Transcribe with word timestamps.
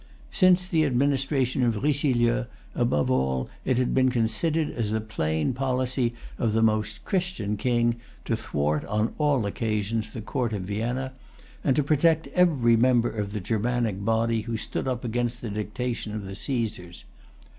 Since 0.31 0.65
the 0.65 0.83
administration 0.83 1.61
of 1.61 1.83
Richelieu, 1.83 2.45
above 2.73 3.11
all, 3.11 3.51
it 3.65 3.77
had 3.77 3.93
been 3.93 4.09
considered 4.09 4.71
as 4.71 4.89
the 4.89 4.99
plain 4.99 5.53
policy[Pg 5.53 6.13
295] 6.37 6.43
of 6.43 6.53
the 6.53 6.63
Most 6.63 7.05
Christian 7.05 7.55
King 7.55 7.97
to 8.25 8.35
thwart 8.35 8.83
on 8.85 9.13
all 9.19 9.45
occasions 9.45 10.11
the 10.11 10.21
Court 10.21 10.53
of 10.53 10.63
Vienna, 10.63 11.13
and 11.63 11.75
to 11.75 11.83
protect 11.83 12.25
every 12.29 12.75
member 12.75 13.11
of 13.11 13.31
the 13.31 13.39
Germanic 13.39 14.03
body 14.03 14.41
who 14.41 14.57
stood 14.57 14.87
up 14.87 15.03
against 15.05 15.39
the 15.41 15.51
dictation 15.51 16.15
of 16.15 16.23
the 16.23 16.31
Cæsars. 16.31 17.03